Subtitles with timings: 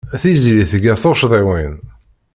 [0.21, 1.75] Tiziri tga tuccḍiwin.